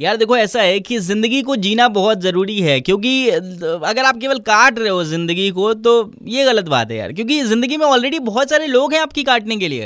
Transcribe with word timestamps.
यार 0.00 0.16
देखो 0.16 0.36
ऐसा 0.36 0.62
है 0.62 0.80
कि 0.80 0.98
ज़िंदगी 0.98 1.40
को 1.42 1.54
जीना 1.56 1.86
बहुत 1.88 2.20
ज़रूरी 2.20 2.60
है 2.60 2.80
क्योंकि 2.80 3.28
अगर 3.28 4.04
आप 4.04 4.18
केवल 4.20 4.38
काट 4.38 4.78
रहे 4.78 4.88
हो 4.88 5.04
ज़िंदगी 5.04 5.50
को 5.50 5.72
तो 5.76 5.94
ये 6.26 6.44
गलत 6.44 6.68
बात 6.68 6.90
है 6.90 6.96
यार 6.96 7.12
क्योंकि 7.12 7.40
ज़िंदगी 7.44 7.76
में 7.76 7.86
ऑलरेडी 7.86 8.18
बहुत 8.18 8.50
सारे 8.50 8.66
लोग 8.66 8.94
हैं 8.94 9.00
आपकी 9.00 9.24
काटने 9.24 9.56
के 9.56 9.68
लिए 9.68 9.84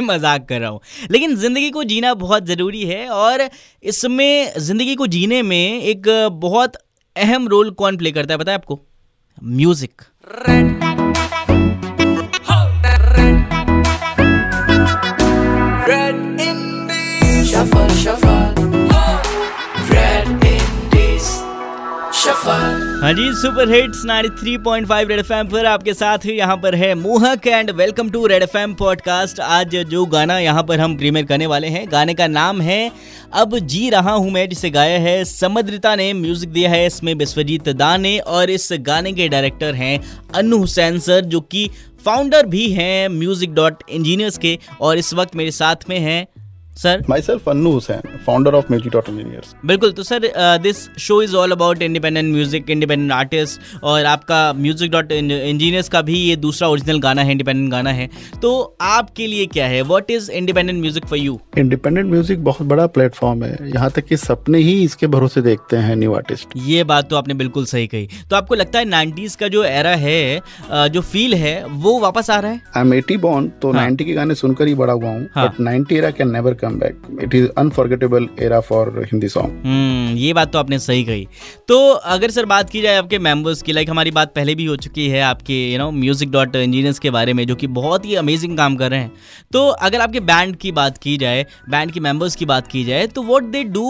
मज़ाक 0.00 0.46
कर 0.48 0.60
रहा 0.60 0.70
हूँ 0.70 0.80
लेकिन 1.10 1.36
ज़िंदगी 1.36 1.70
को 1.70 1.84
जीना 1.84 2.12
बहुत 2.16 2.46
ज़रूरी 2.46 2.84
है 2.84 3.08
और 3.08 3.48
इसमें 3.84 4.52
ज़िंदगी 4.58 4.94
को 4.94 5.06
जीने 5.06 5.42
में 5.42 5.80
एक 5.82 6.08
बहुत 6.40 6.76
अहम 7.16 7.48
रोल 7.48 7.70
कौन 7.74 7.96
प्ले 7.96 8.12
करता 8.12 8.34
है 8.34 8.38
है 8.42 8.54
आपको 8.54 8.80
म्यूज़िक 9.42 10.02
Shuffle, 17.50 17.88
shuffle. 17.92 18.69
हाँ 22.26 23.12
जी 23.12 23.32
सुपर 23.32 23.70
हिट्स 23.70 24.02
93.5 24.06 25.08
रेड 25.08 25.18
एफएम 25.18 25.48
पर 25.48 25.66
आपके 25.66 25.94
साथ 25.94 26.18
ही 26.18 26.32
यहाँ 26.32 26.56
पर 26.56 26.74
है 26.74 26.94
Mohak 26.94 27.46
and 27.46 27.70
welcome 27.70 28.10
to 28.10 28.26
Red 28.26 28.42
FM 28.42 28.74
podcast 28.74 29.40
आज 29.40 29.76
जो 29.76 30.06
गाना 30.06 30.38
यहाँ 30.38 30.62
पर 30.62 30.80
हम 30.80 30.96
प्रीमियर 30.96 31.26
करने 31.26 31.46
वाले 31.46 31.66
हैं, 31.66 31.92
गाने 31.92 32.14
का 32.14 32.26
नाम 32.26 32.60
है 32.60 32.92
अब 33.32 33.58
जी 33.58 33.90
रहा 33.90 34.12
हूँ 34.12 34.30
मैं, 34.30 34.48
जिसे 34.48 34.70
गाया 34.70 34.98
है 34.98 35.24
समद्रिता 35.24 35.94
ने 35.96 36.12
म्यूज़िक 36.12 36.52
दिया 36.52 36.70
है 36.70 36.86
इसमें 36.86 37.14
विश्वजीत 37.14 37.68
दा 37.68 37.96
ने 37.96 38.18
और 38.18 38.50
इस 38.50 38.68
गाने 38.72 39.12
के 39.12 39.28
डायरेक्टर 39.28 39.74
हैं 39.74 40.00
अनु 40.34 40.56
हुसैन 40.56 40.98
सर, 40.98 41.20
जो 41.20 41.40
कि 41.40 41.70
फाउंडर 42.04 42.46
भी 42.46 42.72
हैं 42.72 43.08
म्यूज़िक 43.08 43.54
डॉट 43.54 43.82
इंजीनियर्स 43.90 44.38
के 44.38 44.58
और 44.80 44.98
इस 44.98 45.14
वक्त 45.14 45.36
मेरे 45.36 45.50
साथ 45.50 45.76
में 45.88 45.98
हैं 45.98 46.26
sir 46.82 47.02
myself 47.22 47.48
Annu 47.48 47.70
Hussain 47.70 48.18
founder 48.26 48.54
of 48.54 48.66
music 48.70 48.92
dot 48.92 49.08
engineers 49.08 49.54
बिल्कुल 49.66 49.90
तो 49.92 50.02
sir 50.02 50.30
this 50.62 50.78
show 50.98 51.20
is 51.22 51.34
all 51.36 51.52
about 51.52 51.82
independent 51.82 52.32
music 52.34 52.70
independent 52.70 53.12
artist 53.12 53.82
और 53.82 54.04
आपका 54.06 54.52
म्यूज़िक 54.52 54.90
डॉट 54.90 55.12
इंजीनियर्स 55.12 55.88
का 55.88 56.02
भी 56.02 56.18
ये 56.18 56.36
दूसरा 56.36 56.68
ओरिजिनल 56.68 57.00
गाना 57.00 57.22
है 57.22 57.32
इंडिपेंडेंट 57.32 57.70
गाना 57.70 57.90
है। 57.90 58.08
तो 58.42 58.76
आपके 58.82 59.26
लिए 59.26 59.46
क्या 59.46 59.66
है? 59.66 59.82
What 59.82 60.10
is 60.10 60.30
independent 60.32 60.80
music 60.80 61.06
for 61.06 61.18
you 61.18 61.38
independent 61.58 62.10
music 62.10 62.44
बहुत 62.44 62.66
बड़ा 62.68 62.86
प्लेटफॉर्म 62.88 63.44
है। 63.44 63.68
यहाँ 63.68 63.90
तक 63.90 64.06
कि 64.06 64.16
सपने 64.16 64.58
ही 64.58 64.72
इसके 64.84 65.06
भरोसे 65.08 65.42
देखते 65.42 65.76
हैं 65.78 65.96
न्यू 65.96 66.14
आर्टिस्ट 66.14 66.56
ये 66.68 66.84
बात 66.84 67.10
तो 67.10 67.16
आपने 67.16 67.34
बिल्कुल 67.34 67.64
सही 67.66 67.86
कही। 67.86 68.08
तो 68.30 68.36
आपको 68.36 68.54
लगता 68.54 68.78
है 68.78 68.84
नाइनटीज 68.86 69.36
का 69.36 69.48
जो 69.48 69.64
एरा 69.64 69.94
है 69.96 70.40
जो 70.70 71.00
फील 71.02 71.34
है 71.34 71.54
वो 71.66 71.98
वापस 72.00 72.30
आ 72.30 72.38
रहा 72.38 72.50
है? 72.50 72.62
आई 72.76 72.82
एम 72.82 72.94
एटी 72.94 73.16
बॉर्न 73.18 73.48
तो 73.62 73.72
नाइनटी 73.72 74.04
हाँ. 74.04 74.08
के 74.08 74.14
गाने 74.14 74.34
सुनकर 74.36 74.68
ही 74.68 74.74
बड़ा 74.74 74.92
हुआ 74.92 75.10
हूँ। 75.10 75.24
But 75.36 75.60
ninety 75.60 75.96
era 75.96 76.10
can 76.10 76.30
never 76.30 76.54
come 76.54 76.69
back 76.78 77.18
it 77.22 77.34
is 77.34 77.46
unforgettable 77.58 78.28
era 78.40 78.60
for 78.62 78.98
Hindi 79.02 79.28
song 79.28 80.18
ये 80.18 80.32
बात 80.32 80.52
तो 80.52 80.58
आपने 80.58 80.78
सही 80.78 81.04
कही। 81.04 81.26
तो 81.68 81.78
अगर 81.90 82.30
सर 82.30 82.46
बात 82.46 82.70
की 82.70 82.80
जाए 82.82 82.96
आपके 82.96 83.18
मेंबर्स 83.20 83.62
की 83.62 83.72
लाइक 83.72 83.90
हमारी 83.90 84.10
बात 84.10 84.34
पहले 84.34 84.54
भी 84.54 84.64
हो 84.64 84.76
चुकी 84.78 85.08
है 85.08 85.20
आपके 85.22 85.54
you 85.72 85.78
know 85.78 85.90
music 85.92 86.30
dot 86.30 86.56
engineers 86.56 86.98
के 86.98 87.10
बारे 87.10 87.32
में 87.32 87.46
जो 87.46 87.54
कि 87.54 87.66
बहुत 87.78 88.06
ही 88.06 88.14
अमेजिंग 88.16 88.56
काम 88.56 88.76
कर 88.76 88.90
रहे 88.90 89.00
हैं। 89.00 89.12
तो 89.52 89.66
अगर 89.68 90.00
आपके 90.00 90.20
बैंड 90.22 90.56
की 90.56 90.72
बात 90.72 90.98
की 90.98 91.16
जाए 91.18 91.44
बैंड 91.70 91.92
के 91.92 92.00
मेंबर्स 92.00 92.36
की 92.36 92.46
बात 92.46 92.66
की 92.68 92.84
जाए 92.84 93.06
तो 93.08 93.22
व्हाट 93.22 93.44
दे 93.52 93.62
डू 93.66 93.88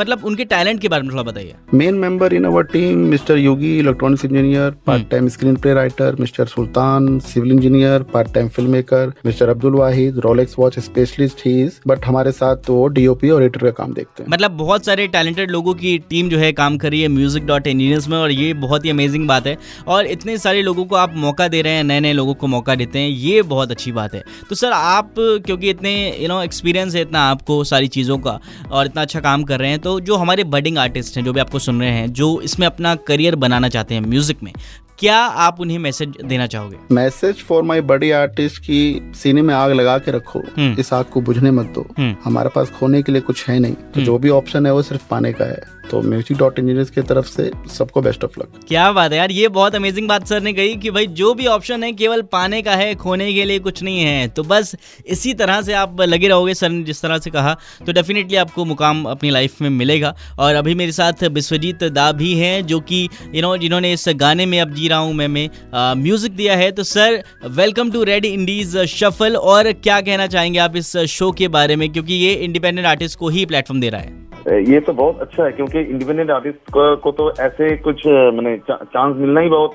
मतलब 0.00 0.24
उनके 0.24 0.44
टैलेंट 0.46 0.80
के 0.80 0.88
बारे 0.88 1.02
में 1.02 1.10
थोड़ा 1.12 1.22
बताइए। 1.22 1.54
Main 1.74 1.94
member 1.96 2.34
in 2.34 2.44
our 2.44 2.64
team 2.72 2.98
mister 3.08 3.38
Yogi 3.38 3.78
electronics 3.78 4.24
engineer 4.24 4.70
part 4.86 5.08
time 5.10 5.28
screenplay 5.56 5.74
writer 5.74 6.16
mister 6.20 6.46
Sultan 6.48 7.18
civil 7.24 7.52
engineer 7.52 8.02
part 8.12 8.32
time 8.34 8.48
film 8.48 8.70
maker 8.70 9.12
mister 9.26 9.48
Abdul 9.48 9.74
Wahid 9.74 10.18
Rolex 10.24 10.54
watch 10.58 10.78
specialist 10.80 11.46
he 11.46 11.60
is 11.62 11.80
but 11.88 12.08
हमारे 12.10 12.32
साथ 12.32 12.56
तो 12.66 12.86
DOP 12.88 13.30
और 13.30 13.42
editor 13.42 13.64
का 13.64 13.70
काम 13.74 13.92
देखते 13.94 14.22
हैं। 14.22 14.30
मतलब 14.30 14.50
बहुत 14.56 14.86
सारे 14.86 15.06
टैलेंटेड 15.08 15.50
लोगों 15.50 15.74
की 15.74 15.96
टीम 16.10 16.28
जो 16.28 16.38
है 16.38 16.52
काम 16.52 16.76
कर 16.78 16.90
रही 16.90 17.00
है 17.02 17.08
म्यूज़िक 17.10 17.46
डॉट 17.46 17.66
इंजीनियर्स 17.66 18.08
में 18.08 18.16
और 18.18 18.30
ये 18.30 18.52
बहुत 18.56 18.84
ही 18.84 18.90
अमेजिंग 18.90 19.26
बात 19.28 19.46
है। 19.46 19.56
और 19.88 20.06
इतने 20.08 20.36
सारे 20.38 20.62
लोगों 20.62 20.84
को 20.84 20.96
आप 20.96 21.14
मौका 21.16 21.48
दे 21.48 21.62
रहे 21.62 21.72
हैं 21.72 21.84
नए 21.84 22.00
नए 22.00 22.12
लोगों 22.12 22.34
को 22.34 22.46
मौका 22.48 22.74
देते 22.74 22.98
हैं, 22.98 23.08
ये 23.08 23.42
बहुत 23.44 23.70
अच्छी 23.70 23.92
बात 23.92 24.14
है। 24.14 24.22
तो 24.48 24.54
सर, 24.54 24.72
आप, 24.72 25.14
क्योंकि 25.18 25.70
इतने 25.70 25.92
यू 26.12 26.28
नो 26.28 26.42
एक्सपीरियंस 26.42 26.94
है 26.94 27.02
इतना 27.02 27.22
आपको 27.30 27.62
सारी 27.64 27.88
चीज़ों 27.90 28.18
का 28.18 28.38
और 28.70 28.86
इतना 28.86 29.02
अच्छा 29.02 29.20
काम 29.20 29.44
कर 29.44 29.60
रहे 29.60 29.70
हैं 29.70 29.78
तो 29.80 29.98
जो 30.00 30.16
हमारे 30.16 30.44
बडिंग 30.46 30.78
आर्टिस्ट 30.78 31.16
हैं, 31.16 31.24
जो 31.24 31.32
भी 31.32 31.40
आपको 31.40 31.58
सुन 31.60 31.80
रहे 31.80 31.90
हैं, 31.90 32.12
जो 32.12 32.40
इसमें 32.42 32.66
अपना 32.66 32.94
करियर 33.06 33.36
बनाना 33.38 33.68
चाहते 33.68 33.94
हैं 33.94 34.00
म्यूज़िक 34.02 34.42
में 34.42 34.52
क्या 35.00 35.18
आप 35.42 35.60
उन्हें 35.60 35.78
मैसेज 35.78 36.16
देना 36.24 36.46
चाहोगे 36.46 36.78
मैसेज 36.92 37.42
फॉर 37.42 37.62
माई 37.62 37.80
बड़ी 37.90 38.10
आर्टिस्ट 38.10 38.58
की 38.58 38.80
सीने 39.14 39.42
में 39.42 39.54
आग 39.54 39.72
लगा 39.72 39.96
के 39.98 40.10
रखो 40.10 40.42
हम्म। 40.58 40.80
इस 40.80 40.92
आग 40.92 41.04
को 41.04 41.20
बुझने 41.20 41.50
मत 41.50 41.66
दो 41.66 41.86
हम्म। 41.98 42.14
हमारे 42.24 42.50
पास 42.54 42.70
खोने 42.70 43.02
के 43.02 43.12
लिए 43.12 43.20
कुछ 43.22 43.48
है 43.48 43.58
नहीं 43.58 43.74
तो 43.74 43.94
हम्म। 43.94 44.04
जो 44.04 44.18
भी 44.18 44.28
ऑप्शन 44.30 44.66
है 44.66 44.72
वो 44.72 44.82
सिर्फ़ 44.82 45.08
पाने 45.10 45.32
का 45.32 45.44
है 45.44 45.79
तो 45.90 46.00
म्यूज़िक 46.02 46.38
डॉट 46.38 46.58
इंजीनियर्स 46.58 46.90
की 46.90 47.02
तरफ़ 47.02 47.26
से 47.26 47.50
सबको 47.70 48.00
बेस्ट 48.00 48.24
ऑफ़ 48.24 48.38
लक 48.40 48.60
क्या 48.68 48.90
बात 48.92 49.12
है 49.12 49.18
यार, 49.18 49.30
ये 49.32 49.48
बहुत 49.50 49.74
अमेजिंग 49.74 50.08
बात 50.08 50.26
सर 50.26 50.42
ने 50.42 50.52
कही 50.52 50.76
कि 50.76 50.90
भाई 50.90 51.06
जो 51.14 51.32
भी 51.34 51.46
ऑप्शन 51.48 51.84
है 51.84 51.92
केवल 51.94 52.22
पाने 52.32 52.60
का 52.62 52.74
है, 52.74 52.94
खोने 52.96 53.32
के 53.34 53.44
लिए 53.44 53.58
कुछ 53.60 53.82
नहीं 53.82 54.00
है। 54.00 54.28
तो 54.28 54.42
बस 54.44 54.74
इसी 55.06 55.34
तरह 55.34 55.60
से 55.62 55.72
आप 55.74 56.00
लगे 56.02 56.28
रहोगे 56.28 56.54
सर 56.54 56.68
ने 56.68 56.82
जिस 56.84 57.02
तरह 57.02 57.18
से 57.18 57.30
कहा 57.30 57.56
तो 57.86 57.92
डेफिनेटली 57.92 58.36
आपको 58.36 58.64
मुकाम 58.64 59.04
अपनी 59.06 59.30
लाइफ 59.30 59.60
में 59.62 59.68
मिलेगा। 59.70 60.14
और 60.38 60.54
अभी 60.54 60.74
मेरे 60.74 60.92
साथ 60.92 61.24
विश्वजीत 61.24 61.84
दा 61.84 62.10
भी 62.12 62.34
हैं, 62.34 62.66
जो 62.66 62.80
कि 62.82 63.08
यू 63.34 63.42
नो 63.42 63.56
जिन्होंने 63.58 63.92
इस 63.92 64.04
गाने 64.16 64.46
में 64.46 64.60
अब 64.60 64.74
जी 64.74 64.88
रहा 64.88 64.98
हूँ, 64.98 65.14
में 65.14 65.48
म्यूज़िक 65.96 66.32
दिया 66.32 66.56
है। 66.56 66.70
तो 66.72 66.82
sir 66.84 67.22
welcome 67.56 67.90
to 67.90 68.02
Red 68.04 68.24
Indies 68.24 68.76
shuffle 68.88 69.36
और 69.36 69.72
क्या 69.74 70.00
कहना 70.00 70.26
चाहेंगे 70.28 70.58
आप 70.60 70.76
इस 70.76 70.96
शो 71.08 71.30
के 71.32 71.48
बारे 71.50 71.76
में? 71.76 71.88
क्योंकि 71.92 72.14
ये 72.14 72.32
इंडिपेंडेंट 72.34 72.86
आर्टिस्ट 72.86 73.18
को 73.18 73.28
ही 73.28 73.46
प्लेटफॉर्म 73.46 73.80
दे 73.80 73.88
रहा 73.88 74.00
है। 74.00 74.19
ये 74.48 74.80
तो 74.80 74.92
बहुत 74.94 75.20
अच्छा 75.20 75.44
है 75.44 75.52
क्योंकि 75.52 75.80
इंडिपेंडेंट 75.80 76.30
आर्टिस्ट 76.30 76.70
को, 76.70 76.96
को 76.96 77.12
तो 77.12 77.30
ऐसे 77.40 77.76
कुछ 77.78 78.06
मैंने 78.06 78.56
चांस 78.66 79.16
मिलना 79.16 79.40
ही 79.40 79.48
बहुत 79.48 79.74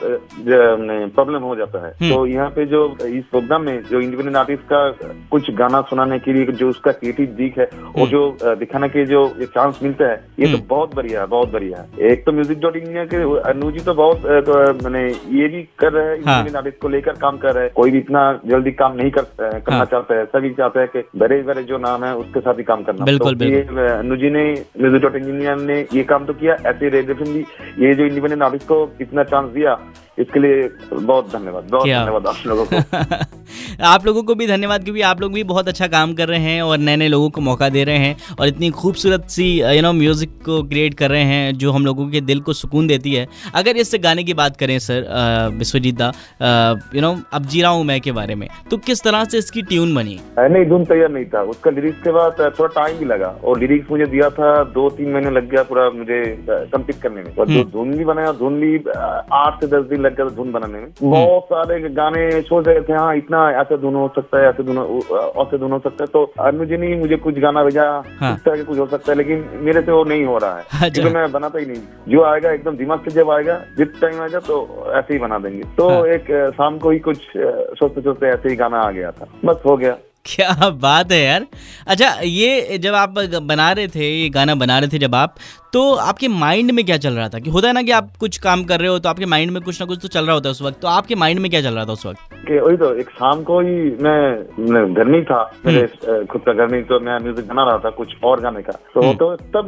प्रॉब्लम 1.16 1.44
हो 1.44 1.56
जाता 1.56 1.86
है 1.86 1.92
हम्म। 1.92 2.10
तो 2.10 2.26
यहाँ 2.28 2.50
पे 2.50 2.66
जो 2.66 2.86
इस 3.08 3.24
प्रोग्राम 3.26 3.62
में 3.62 3.84
जो 3.84 4.00
इंडिपेंडेंट 4.00 4.38
आर्टिस्ट 4.38 4.64
का 4.64 4.80
कुछ 5.32 5.52
गाना 5.56 5.82
सुनाने 5.90 6.20
के 6.20 6.34
लिए 6.34 6.46
जो 6.54 6.70
उसका 6.70 6.92
क्रिएटिव 6.94 7.36
दिख 7.38 7.58
है 7.58 7.70
वो 7.76 7.92
हम्म। 7.96 8.10
जो 8.10 8.56
दिखाने 8.56 8.90
के 8.90 9.06
जो 9.06 9.28
चांस 9.46 9.80
मिलता 9.84 10.10
है 10.10 10.16
ये 10.40 10.46
तो 10.46 10.58
हम्म। 10.58 10.68
बहुत 10.68 10.96
बढ़िया 10.96 11.22
है 11.22 11.28
बहुत 11.28 11.52
बढ़िया 11.52 11.82
है 11.82 12.12
एक 12.12 12.26
तो 12.26 12.32
म्यूज़िक 12.32 12.60
डॉट 12.60 12.76
इंडिया 12.76 13.06
के 13.06 13.24
अनु 13.50 13.72
जी 13.72 13.84
तो 13.86 13.94
बहुत 13.94 14.22
तो, 14.46 14.74
मैंने 14.84 15.06
ये 15.34 15.48
भी 15.48 15.64
कर 15.80 15.92
रहे 15.92 16.06
हैं 16.06 16.16
इंडिपेंडेंट 16.16 16.56
हाँ। 16.56 16.58
आर्टिस्ट 16.58 16.82
को 16.82 16.90
लेकर 16.90 17.20
काम 17.20 17.38
कर 17.38 17.54
रहे 17.54 17.64
हैं 17.64 17.74
कोई 17.76 17.92
भी 17.92 17.98
इतना 18.00 18.24
जल्दी 18.46 18.72
काम 18.76 18.96
नहीं 18.96 19.12
कर 19.12 19.28
करना 19.40 19.76
हाँ। 19.76 19.86
चाहता 19.86 20.16
है 20.16 20.26
सभी 20.28 20.50
चाहते 20.54 20.80
हैं 20.80 20.88
कि 20.90 21.04
बड़े 21.20 21.42
बड़े 21.44 21.64
जो 21.66 21.78
नाम 21.80 22.04
है 22.04 22.16
उसके 22.18 22.40
साथ 22.40 22.58
ही 22.58 22.64
काम 22.66 22.84
करना 22.84 23.06
बिल्कुल 23.06 23.36
तो 23.36 23.88
अनु 23.90 24.16
जी 24.18 24.30
ने 24.30 24.46
म्यूज़िक 24.56 25.02
डॉट 25.02 25.16
इंजीनियर 25.16 25.56
ने 25.56 25.80
ये 25.94 26.04
काम 26.04 26.26
तो 26.26 26.34
किया 26.34 26.54
ऐसे 26.54 26.90
रेडियो 26.90 27.16
भी 27.16 27.40
ये 27.86 27.94
जो 27.96 28.06
इंडिपेंडेंट 28.06 28.42
आर्टिस्ट 28.44 28.68
को 28.68 28.92
इतना 29.02 29.24
चांस 29.24 29.52
दिया 29.52 29.78
इसके 30.20 30.40
लिए 30.40 30.70
बहुत 30.94 31.36
धन्यवाद 31.36 31.64
बहुत 31.64 31.88
धन्यवाद 31.88 32.28
आप 32.28 32.36
लोगों 32.46 32.66
को। 32.66 32.76
आप 33.84 34.06
लोगों 34.06 34.24
को 34.24 34.36
भी 34.36 34.48
धन्यवाद 34.48 34.84
क्योंकि 34.84 35.02
आप 35.02 35.22
लोग 35.22 35.34
भी 35.34 35.44
बहुत 35.44 35.68
अच्छा 35.68 35.88
काम 35.88 36.14
कर 36.14 36.28
रहे 36.28 36.40
हैं 36.40 36.62
और 36.62 36.78
नए 36.78 36.96
नए 36.96 37.08
लोगों 37.08 37.30
को 37.30 37.42
मौका 37.42 37.70
दे 37.70 37.84
रहे 37.84 37.98
हैं 37.98 38.18
और 38.40 38.48
इतनी 38.48 38.70
खूबसूरत 38.70 39.28
सी 39.30 39.62
यू 39.76 39.82
नो 39.82 39.94
म्यूज़िक 39.94 40.25
को 40.46 40.62
क्रिएट 40.66 40.94
कर 40.94 41.10
रहे 41.10 41.24
हैं 41.24 41.58
जो 41.58 41.72
हम 41.72 41.86
लोगों 41.86 42.08
के 42.10 42.22
दिल 42.24 42.40
को 42.42 42.54
सुकून 42.56 42.88
देती 42.88 43.14
है। 43.14 43.28
अगर 43.56 43.78
इस 43.78 43.92
गाने 44.04 44.24
की 44.24 44.34
बात 44.36 44.58
करें 44.58 44.78
सर 44.80 45.08
विश्वजीत 45.58 45.96
दा 45.96 46.12
यू 46.96 47.02
नो 47.02 47.16
अब 47.34 47.46
जी 47.46 47.62
रहा 47.62 47.72
हूँ 47.72 47.84
मैं 47.86 48.00
के 48.02 48.12
बारे 48.14 48.36
में। 48.36 48.48
तो 48.72 48.78
किस 48.80 49.04
तरह 49.04 49.24
से 49.26 49.38
इसकी 49.38 49.62
ट्यून 49.64 49.94
बनी? 49.96 50.20
नहीं 50.40 50.66
धुन 50.66 50.86
तैयार 50.86 51.10
नहीं 51.12 51.26
था। 51.34 51.42
उसका 51.52 51.72
लिरिक्स 51.72 52.02
के 52.04 52.12
बाद 52.12 52.40
थोड़ा 52.60 52.68
टाइम 52.76 52.98
भी 53.00 53.06
लगा। 53.06 53.28
और 53.44 53.60
लिरिक्स 53.60 53.92
मुझे 53.92 54.06
दिया 54.08 54.30
था 54.32 54.54
दो 54.74 54.90
तीन 54.98 55.12
महीने 55.14 55.32
लग 55.32 55.50
गया 55.52 55.64
पूरा 55.64 55.90
मुझे 55.92 56.22
कंप्लीट 56.50 57.02
करने 57.02 57.22
में। 57.22 57.36
और 57.36 57.48
धुन 57.72 57.92
भी 57.98 58.06
बनाया 58.06 58.32
धुन 58.40 58.60
भी 58.62 58.76
आठ 59.36 59.60
से 59.62 59.68
दस 59.68 59.86
दिन 59.90 60.02
लग 60.02 60.16
गया 60.18 60.30
धुन 60.36 60.52
बनाने 60.52 60.80
में। 60.80 60.86
हम्म। 60.86 61.12
बहुत 61.12 61.44
सारे 61.46 61.80
गाने 61.92 62.30
सोच 62.44 62.68
रहे 62.68 62.82
थे 62.82 62.94
हाँ 62.94 63.16
इतना 63.18 63.50
ऐसे 63.62 63.78
धुन 63.78 63.96
हो 63.96 64.08
सकता 64.16 64.42
है 64.42 64.50
ऐसे 64.50 64.64
धुन 64.64 64.78
ऐसे 65.42 65.58
धुन 65.58 65.72
हो 65.72 65.80
सकता 65.80 66.04
है। 66.04 66.08
तो 66.14 66.24
अनु 66.46 66.66
जी 66.66 66.78
ने 66.78 66.96
मुझे 66.98 67.16
कुछ 67.18 67.40
गाना 67.40 67.64
भेजा 67.64 67.84
हाँ। 68.20 68.36
कुछ 68.48 68.78
हो 68.78 68.86
सकता 68.88 69.12
है 69.12 69.18
लेकिन 69.18 69.44
मेरे 69.64 69.82
से 69.82 69.92
वो 69.92 70.04
नहीं 70.06 70.26
हो 70.26 70.35
रहा 70.38 70.58
है। 70.58 70.62
अच्छा। 70.74 70.90
क्योंकि 70.90 71.10
मैं 71.10 71.32
बनाता 71.32 71.60
ही 71.60 71.66
नहीं। 71.66 71.82
जो 72.08 72.24
आएगा 72.24 72.52
एकदम 72.52 72.78
दिमाग 72.78 73.00
से 73.00 73.12
जब 73.12 73.32
आएगा 73.32 73.66
जिस 73.78 74.02
टाइम 74.02 74.22
आएगा 74.22 74.40
तो 74.40 74.86
ऐसे 74.96 75.14
ही 75.14 75.20
बना 75.20 75.38
देंगे। 75.38 75.64
तो 75.78 75.90
हाँ। 75.90 76.06
एक 76.06 76.54
शाम 76.58 76.78
को 76.78 76.90
ही 76.92 77.00
कुछ 77.00 77.18
सोचते 77.80 78.02
सोचते 78.02 78.26
ऐसे 78.26 78.50
ही 78.50 78.56
गाना 78.56 78.78
आ 78.80 78.92
गया 78.92 79.12
था। 79.12 79.28
बस 79.46 79.62
हो 79.66 79.78
गया। 79.78 79.98
क्या 80.26 80.70
बात 80.82 81.12
है 81.12 81.20
यार। 81.20 81.46
अच्छा 81.88 82.10
ये 82.24 82.78
जब 82.78 82.94
आप 82.96 83.20
बना 83.44 83.72
रहे 83.72 83.88
थे 83.88 84.10
ये 84.12 84.30
गाना 84.30 84.56
बना 84.56 84.80
रहे 84.80 84.90
थे 84.90 84.98
जब 85.00 85.16
आप 85.16 85.36
तो 85.74 85.82
आपके 86.02 86.28
माइंड 86.28 86.72
में 86.72 86.84
क्या 86.86 86.98
चल 86.98 87.14
रहा 87.14 87.30
था? 87.30 87.40
कि 87.40 87.50
होता 87.50 87.68
है 87.68 87.74
ना 87.74 87.82
कि 87.84 87.92
आप 87.92 88.12
कुछ 88.20 88.38
काम 88.38 88.64
कर 88.64 88.80
रहे 88.80 88.90
हो 88.90 89.00
तो 89.00 89.10
आपके 89.10 89.26
माइंड 89.26 89.52
में 89.52 89.62
कुछ 89.64 89.80
ना 89.82 89.86
कुछ 89.88 90.00
तो 90.02 90.08
चल 90.08 90.26
रहा 90.26 90.34
होता 90.34 90.50
है 90.50 90.52
उस 90.52 90.62
वक्त। 90.62 90.80
तो 90.82 90.88
आपके 90.88 91.16
माइंड 91.16 91.40
में 91.40 91.50
क्या 91.52 91.62
चल 91.62 91.74
रहा 91.76 91.86
था 91.86 91.92
उस 91.92 92.06
वक्त? 92.06 92.34
वही 92.46 92.78
तो 92.78 92.94
एक 92.96 93.10
शाम 93.10 93.42
को 93.44 93.60
ही 93.60 93.76
मैं 94.04 94.94
घर 94.94 95.06
में 95.06 95.24
था 95.26 95.40
मेरे 95.66 95.82
हम्म। 95.82 96.26
खुद 96.26 96.42
का 96.42 96.54
घर 96.54 96.68
में 96.72 96.84
तो 96.86 97.00
मैं 97.00 97.18
म्यूज़िक 97.20 97.48
बना 97.48 97.64
रहा 97.64 97.78
था 97.86 97.90
कुछ 97.90 98.14
और 98.24 98.42
गाने 98.42 98.62
का। 98.62 98.72
तो, 98.94 99.02
हम्म। 99.02 99.14
तो 99.14 99.36
तब 99.36 99.66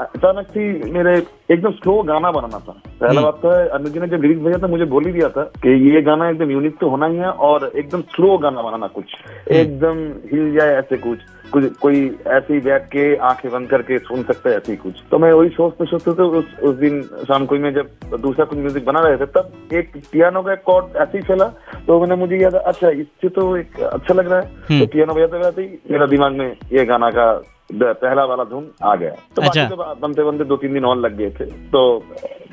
अचानक 0.00 0.46
ही 0.56 0.92
मेरे 0.92 1.16
एकदम 1.52 1.70
स्लो 1.72 2.02
गाना 2.02 2.30
बनाना 2.30 2.58
था। 2.58 2.72
पहला 3.00 3.20
बात 3.20 3.38
तो 3.42 3.50
है 3.50 3.68
अनुज 3.68 3.92
जी 3.92 4.00
ने 4.00 4.06
जब 4.08 4.22
लिरिक्स 4.22 4.42
भेजा 4.42 4.58
था 4.62 4.70
मुझे 4.70 4.84
बोल 4.86 5.06
ही 5.06 5.12
दिया 5.12 5.28
था 5.28 5.42
कि 5.62 5.70
ये 5.86 6.02
गाना 6.02 6.28
एकदम 6.30 6.50
यूनिक 6.50 6.76
तो 6.80 6.88
होना 6.90 7.06
ही 7.06 7.16
है 7.16 7.30
और 7.48 7.70
एकदम 7.74 8.00
स्लो 8.14 8.36
गाना 8.38 8.62
बनाना 8.62 8.86
कुछ। 8.94 9.06
एकदम 9.52 9.89
हिल 10.32 10.52
जाए 10.54 10.74
ऐसे 10.74 10.96
कुछ। 10.98 11.18
कुछ 11.52 11.64
कोई 11.76 12.00
ऐसे 12.28 12.54
ही 12.54 12.60
बैठ 12.60 12.84
के 12.86 13.04
आँखें 13.26 13.50
बंद 13.52 13.68
करके 13.68 13.98
सुन 13.98 14.22
सकता 14.22 14.50
है 14.50 14.56
ऐसे 14.56 14.72
ही 14.72 14.76
कुछ। 14.78 15.02
तो 15.10 15.18
मैं 15.18 15.32
वही 15.32 15.48
सोचते 15.50 15.84
सोचते 15.86 16.12
थे 16.12 16.22
उस 16.38 16.54
उस 16.62 16.76
दिन 16.76 17.02
शाम 17.28 17.46
को 17.46 17.58
मैं 17.58 17.72
जब 17.74 18.16
दूसरा 18.20 18.44
कुछ 18.44 18.58
म्यूज़िक 18.58 18.84
बना 18.84 19.00
रहे 19.00 19.16
थे 19.16 19.26
तब 19.28 19.74
एक 19.74 19.96
पियानो 20.12 20.42
का 20.42 20.54
कॉर्ड 20.66 20.96
ऐसे 20.96 21.18
ही 21.18 21.24
चला 21.28 21.48
तो 21.86 22.00
मैंने 22.00 22.16
मुझे 22.16 22.36
याद 22.36 22.54
अच्छा 22.54 22.90
इससे 22.90 23.28
तो 23.28 23.56
एक 23.56 23.80
अच्छा 23.82 24.14
लग 24.14 24.30
रहा 24.30 24.40
है। 24.40 24.80
तो 24.80 24.86
पियानो 24.86 25.14
बजाते 25.14 25.38
बजाते 25.38 25.62
ही 25.62 25.78
मेरा 25.90 26.06
दिमाग 26.06 26.32
में 26.32 26.46
ये 26.72 26.84
गाना 26.84 27.10
का 27.10 27.32
पहला 27.72 28.24
वाला 28.24 28.44
धुन 28.44 28.70
आ 28.82 28.94
गया। 28.96 29.10
तो 29.36 29.42
अच्छा। 29.42 29.62
बाकी 29.62 29.76
तो 29.76 29.94
बनते 30.00 30.22
बनते 30.22 30.44
दो 30.44 30.56
तीन 30.56 30.72
दिन 30.74 30.84
और 30.84 30.96
लग 30.98 31.16
गए 31.16 31.30
थे। 31.30 31.44
तो 31.44 31.82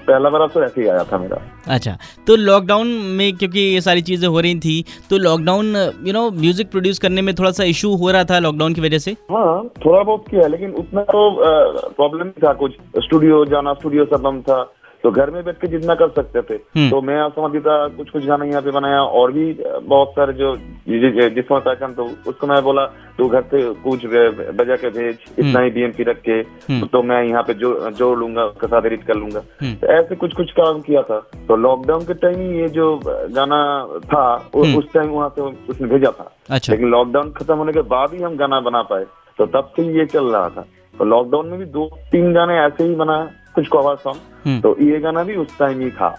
पहला 0.07 0.29
बार 0.29 0.47
तो 0.47 0.63
ऐसे 0.63 0.81
ही 0.81 0.87
आया 0.87 1.03
था 1.03 1.17
मेरा। 1.17 1.41
अच्छा 1.67 1.97
तो 2.27 2.35
लॉकडाउन 2.35 2.87
में 3.17 3.35
क्योंकि 3.37 3.59
ये 3.59 3.81
सारी 3.81 4.01
चीज़ें 4.01 4.27
हो 4.27 4.39
रही 4.39 4.55
थी 4.59 4.83
तो 5.09 5.17
lockdown 5.19 5.75
you 6.07 6.13
know 6.13 6.29
music 6.33 6.71
produce 6.71 6.99
करने 6.99 7.21
में 7.21 7.33
थोड़ा 7.35 7.51
सा 7.51 7.63
इशू 7.65 7.93
हो 7.95 8.11
रहा 8.11 8.23
था 8.23 8.39
लॉकडाउन 8.39 8.73
की 8.73 8.81
वजह 8.81 8.97
से? 8.99 9.11
हाँ 9.31 9.67
थोड़ा 9.85 10.01
बहुत 10.01 10.25
किया 10.29 10.47
लेकिन 10.47 10.71
उतना 10.79 11.01
तो 11.03 11.29
प्रॉब्लम 11.91 12.29
था 12.43 12.53
कुछ। 12.53 12.71
स्टूडियो 12.99 13.43
जाना 13.45 13.73
स्टूडियो 13.73 14.05
सब 14.05 14.21
बंद 14.21 14.41
था। 14.41 14.61
तो 15.07 15.11
घर 15.11 15.29
में 15.31 15.43
बैठ 15.45 15.55
के 15.55 15.67
जितना 15.67 15.93
कर 15.95 16.09
सकते 16.11 16.41
थे। 16.41 16.53
हम्म। 16.75 16.89
तो 16.89 16.99
मैं 17.01 17.17
समझता 17.29 17.75
कुछ 17.97 18.09
कुछ 18.09 18.25
गाना 18.25 18.45
यहाँ 18.45 18.61
पे 18.61 18.71
बनाया 18.71 19.01
और 19.19 19.31
भी 19.31 19.45
बहुत 19.83 20.09
सारे 20.11 20.33
जो 20.33 20.55
जिसमें 20.55 21.59
पहचान 21.59 21.93
तो 21.93 22.07
उसको 22.27 22.47
मैं 22.47 22.61
बोला 22.63 22.85
तू 23.17 23.27
घर 23.29 23.41
से 23.41 23.61
कुछ 23.83 24.05
बजा 24.59 24.75
के 24.75 24.89
भेज 24.89 25.17
इतना 25.39 25.61
ही 25.61 25.69
बीएमपी 25.69 26.03
रख 26.03 26.19
के 26.21 26.31
हम्म। 26.67 26.85
तो 26.85 27.01
मैं 27.03 27.23
यहाँ 27.23 27.43
पे 27.43 27.53
जो 27.53 27.69
जोड़ 27.91 28.17
लूँगा 28.19 28.45
उसके 28.45 28.67
साथ 28.67 28.85
एडिट 28.85 29.03
कर 29.03 29.15
लूँगा। 29.15 29.43
हम्म। 29.61 29.73
तो 29.75 29.87
ऐसे 29.93 30.15
कुछ 30.15 30.33
कुछ 30.33 30.51
काम 30.51 30.81
किया 30.81 31.01
था। 31.01 31.19
तो 31.47 31.55
लॉकडाउन 31.55 32.05
के 32.05 32.13
टाइम 32.13 32.39
ही 32.41 32.59
ये 32.59 32.67
जो 32.69 32.93
गाना 33.07 33.63
था 34.11 34.25
हम्म। 34.55 34.77
उस 34.77 34.93
टाइम 34.93 35.09
वहाँ 35.09 35.29
से 35.29 35.41
उसने 35.71 35.87
भेजा 35.87 36.11
था। 36.11 36.31
अच्छा। 36.49 36.73
लेकिन 36.73 36.89
लॉकडाउन 36.89 37.31
खत्म 37.31 37.55
होने 37.55 37.73
के 37.73 37.81
बाद 37.95 38.13
ही 38.13 38.23
हम 38.23 38.35
गाना 38.35 38.59
बना 38.59 38.81
पाए। 38.91 39.05
तो 39.39 39.45
तब 39.45 39.71
से 39.75 39.87
ये 39.99 40.05
चल 40.05 40.25
रहा 40.25 40.49
था। 40.49 40.67
तो 40.93 41.05
लॉकडाउन 41.05 41.47
में 41.47 41.59
भी 41.59 41.65
दो 41.71 41.89
तीन 42.11 42.33
गाने 42.33 42.59
ऐसे 42.59 42.83
ही 42.83 42.95
बना 42.95 43.17
कुछ 43.57 43.67
कवर 43.67 43.95
सॉन्ग 43.95 44.19
हम्म। 44.45 44.59
तो 44.61 44.75
ये 44.81 44.99
गाना 44.99 45.23
भी 45.23 45.35
उस 45.35 45.57
टाइम 45.59 45.81
ही 45.81 45.89
था। 45.91 46.15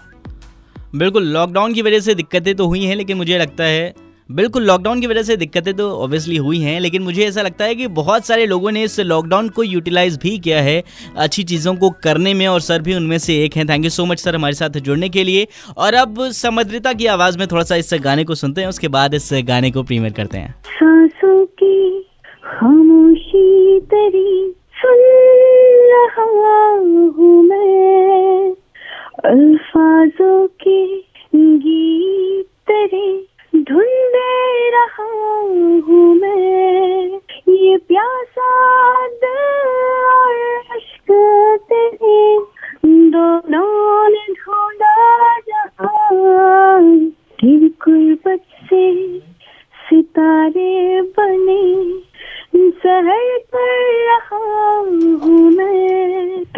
बिल्कुल 0.95 1.23
लॉकडाउन 1.29 1.73
की 1.73 1.81
वजह 1.81 1.99
से 1.99 2.15
दिक्कतें 2.15 2.55
तो 2.55 2.67
हुई 2.67 2.83
हैं 2.83 2.95
लेकिन 2.95 3.17
मुझे 3.17 3.37
लगता 3.37 3.63
है 3.63 3.93
बिल्कुल 4.29 4.63
लॉकडाउन 4.63 4.99
की 5.01 5.07
वजह 5.07 5.23
से 5.23 5.35
दिक्कतें 5.37 5.73
तो 5.73 5.89
ऑब्वियसली 5.93 6.35
हुई 6.37 6.59
हैं 6.59 6.79
लेकिन 6.79 7.01
मुझे 7.01 7.23
ऐसा 7.25 7.41
लगता 7.41 7.65
है 7.65 7.75
कि 7.75 7.87
बहुत 7.99 8.25
सारे 8.25 8.45
लोगों 8.45 8.71
ने 8.71 8.83
इस 8.83 8.99
लॉकडाउन 8.99 9.49
को 9.49 9.63
यूटिलाइज 9.63 10.17
भी 10.17 10.37
किया 10.39 10.61
है 10.61 10.83
अच्छी 11.17 11.43
चीज़ों 11.43 11.75
को 11.75 11.89
करने 12.03 12.33
में 12.33 12.45
और 12.47 12.59
सर 12.61 12.81
भी 12.81 12.95
उनमें 12.95 13.17
से 13.17 13.37
एक 13.43 13.55
हैं। 13.57 13.67
Thank 13.69 13.83
you 13.83 13.89
so 13.89 14.05
much 14.05 14.19
sir 14.19 14.35
हमारे 14.35 14.53
साथ 14.53 14.79
जुड़ने 14.79 15.09
के 15.09 15.23
लिए। 15.23 15.47
और 15.77 15.93
अब 15.93 16.21
समुद्रिता 16.33 16.93
की 16.93 17.05
आवाज़ 17.05 17.37
में 17.37 17.47
थोड़ा 17.47 17.63
सा 17.63 17.75
इस 17.75 17.89
गाने 18.03 18.23
को 18.23 18.35
सुनते 18.35 18.61
हैं 18.61 18.67
उसके 18.67 18.87
बाद 18.87 19.13
इस 19.13 19.29
गाने 19.47 19.71
को 19.71 19.83
प्रीमियर 19.83 20.13
करते 20.13 20.37
हैं। 20.37 20.55
सांसों 20.69 21.45
की 21.45 22.01
खामोशी 22.45 23.79
तेरी 23.79 24.55
सुन 24.75 25.01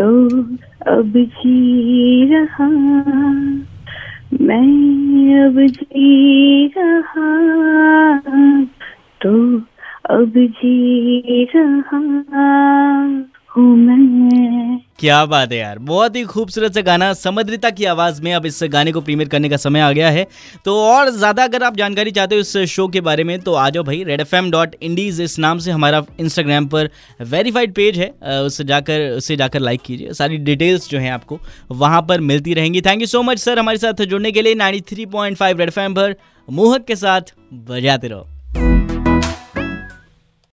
तो 0.01 0.41
अब 0.87 1.13
जी 1.17 2.25
रहा 2.25 2.67
मैं 4.41 5.45
अब 5.45 5.59
जी 5.59 6.67
रहा 6.67 7.27
तो 9.21 9.57
अब 10.09 10.33
जी 10.37 11.43
रहा 11.55 11.97
हूँ 13.57 13.77
मैं। 13.77 14.60
क्या 15.01 15.25
बात 15.25 15.51
है 15.51 15.57
यार। 15.57 15.77
बहुत 15.81 16.15
ही 16.15 16.23
खूबसूरत 16.23 16.73
सा 16.73 16.81
गाना 16.81 17.11
समद्रिता 17.13 17.69
की 17.69 17.85
आवाज़ 17.85 18.21
में 18.21 18.33
अब 18.33 18.45
इस 18.45 18.59
गाने 18.71 18.91
को 18.91 19.01
प्रीमियर 19.01 19.29
करने 19.29 19.49
का 19.49 19.57
समय 19.57 19.79
आ 19.79 19.91
गया 19.91 20.09
है। 20.09 20.25
तो 20.65 20.75
और 20.79 21.09
ज़्यादा 21.09 21.43
अगर 21.43 21.63
आप 21.63 21.75
जानकारी 21.77 22.11
चाहते 22.11 22.35
हो 22.35 22.41
इस 22.41 22.57
शो 22.69 22.87
के 22.87 23.01
बारे 23.01 23.23
में 23.23 23.39
तो 23.41 23.53
आ 23.53 23.69
जाओ 23.69 23.83
भाई 23.83 24.03
Red 24.03 24.21
F 24.21 24.35
M 24.35 24.51
dot 24.51 24.75
Indies 24.81 25.21
इस 25.21 25.37
नाम 25.39 25.59
से 25.59 25.71
हमारा 25.71 26.03
इंस्टाग्राम 26.19 26.67
पर 26.67 26.89
वेरीफाइड 27.21 27.73
पेज 27.73 27.97
है। 27.99 28.09
उससे 28.41 28.63
जाकर 28.63 29.09
उससे 29.11 29.35
जाकर 29.35 29.59
लाइक 29.59 29.81
कीजिए। 29.81 30.13
सारी 30.13 30.37
डिटेल्स 30.39 30.89
जो 30.89 30.99
हैं 30.99 31.11
आपको 31.11 31.39
वहाँ 31.71 32.01
पर 32.09 32.21
मिलती 32.21 32.53
रहेंगी। 32.53 32.81
Thank 32.81 33.01
you 33.01 33.07
so 33.07 33.21
much 33.23 33.39
sir 33.39 33.59
हमारे 33.59 33.77
साथ 33.77 34.05
जुड़ने 34.05 34.31
के 34.31 34.41
लिए। 34.41 34.55
Ninety 34.55 34.95
three 34.95 35.05
point 35.07 35.37
five 35.37 35.59
Red 35.59 35.69
F 35.69 35.79
M 35.79 35.93
पर 35.93 36.15
मोहक 36.47 36.85
के 36.85 36.95
साथ 36.95 37.33
बजाते 37.53 38.07
रहो। 38.07 38.27